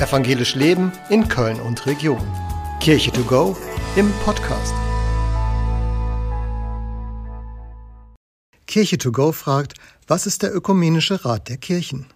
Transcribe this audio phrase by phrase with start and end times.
[0.00, 2.26] Evangelisch Leben in Köln und Region.
[2.80, 3.54] Kirche to go
[3.96, 4.72] im Podcast.
[8.66, 9.74] Kirche to go fragt,
[10.06, 12.06] was ist der Ökumenische Rat der Kirchen?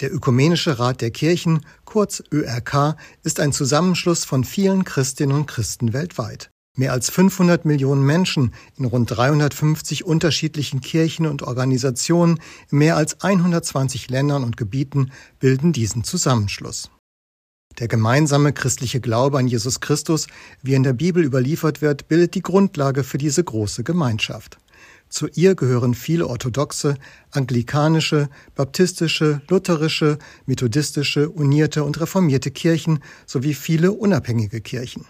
[0.00, 5.92] Der Ökumenische Rat der Kirchen, kurz ÖRK, ist ein Zusammenschluss von vielen Christinnen und Christen
[5.92, 6.48] weltweit.
[6.76, 12.38] Mehr als 500 Millionen Menschen in rund 350 unterschiedlichen Kirchen und Organisationen
[12.70, 16.88] in mehr als 120 Ländern und Gebieten bilden diesen Zusammenschluss.
[17.78, 20.26] Der gemeinsame christliche Glaube an Jesus Christus,
[20.62, 24.58] wie in der Bibel überliefert wird, bildet die Grundlage für diese große Gemeinschaft.
[25.08, 26.96] Zu ihr gehören viele orthodoxe,
[27.32, 35.04] anglikanische, baptistische, lutherische, methodistische, unierte und reformierte Kirchen sowie viele unabhängige Kirchen.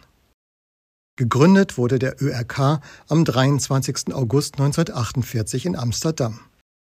[1.17, 4.12] Gegründet wurde der ÖRK am 23.
[4.12, 6.41] August 1948 in Amsterdam.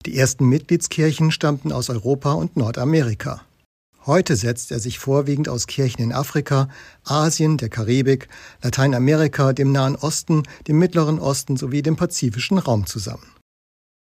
[0.07, 3.43] Die ersten Mitgliedskirchen stammten aus Europa und Nordamerika.
[4.05, 6.69] Heute setzt er sich vorwiegend aus Kirchen in Afrika,
[7.05, 8.27] Asien, der Karibik,
[8.61, 13.23] Lateinamerika, dem Nahen Osten, dem Mittleren Osten sowie dem pazifischen Raum zusammen.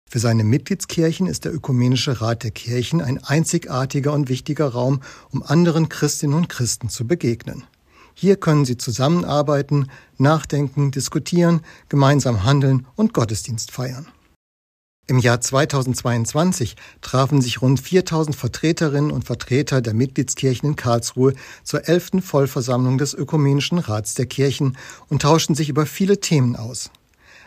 [0.07, 5.43] Für seine Mitgliedskirchen ist der Ökumenische Rat der Kirchen ein einzigartiger und wichtiger Raum, um
[5.43, 7.65] anderen Christinnen und Christen zu begegnen.
[8.13, 14.07] Hier können sie zusammenarbeiten, nachdenken, diskutieren, gemeinsam handeln und Gottesdienst feiern.
[15.09, 21.89] Im Jahr 2022 trafen sich rund 4000 Vertreterinnen und Vertreter der Mitgliedskirchen in Karlsruhe zur
[21.89, 22.25] 11.
[22.25, 24.77] Vollversammlung des Ökumenischen Rats der Kirchen
[25.09, 26.91] und tauschten sich über viele Themen aus.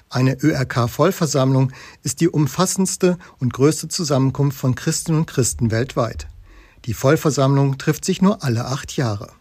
[0.09, 6.27] Eine ÖRK-Vollversammlung ist die umfassendste und größte Zusammenkunft von Christinnen und Christen weltweit.
[6.85, 9.31] Die Vollversammlung trifft sich nur alle acht Jahre.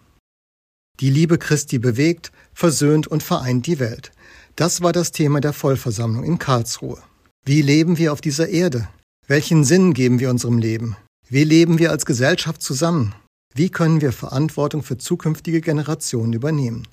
[0.98, 4.10] Die Liebe Christi bewegt, versöhnt und vereint die Welt.
[4.56, 6.98] Das war das Thema der Vollversammlung in Karlsruhe.
[7.48, 8.88] Wie leben wir auf dieser Erde?
[9.26, 10.98] Welchen Sinn geben wir unserem Leben?
[11.30, 13.14] Wie leben wir als Gesellschaft zusammen?
[13.54, 16.86] Wie können wir Verantwortung für zukünftige Generationen übernehmen?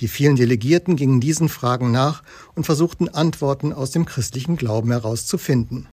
[0.00, 2.22] Die vielen Delegierten gingen diesen Fragen nach
[2.54, 5.88] und versuchten Antworten aus dem christlichen Glauben herauszufinden.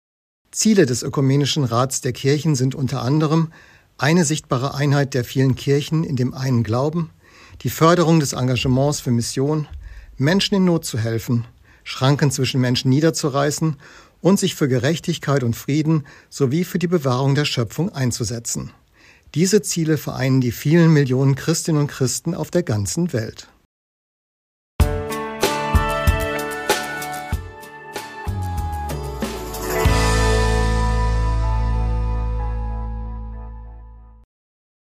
[0.50, 3.52] Ziele des Ökumenischen Rats der Kirchen sind unter anderem
[3.98, 7.10] eine sichtbare Einheit der vielen Kirchen in dem einen Glauben,
[7.60, 9.68] die Förderung des Engagements für Mission,
[10.16, 11.46] Menschen in Not zu helfen,
[11.84, 13.76] Schranken zwischen Menschen niederzureißen
[14.20, 18.72] und sich für Gerechtigkeit und Frieden sowie für die Bewahrung der Schöpfung einzusetzen.
[19.34, 23.48] Diese Ziele vereinen die vielen Millionen Christinnen und Christen auf der ganzen Welt.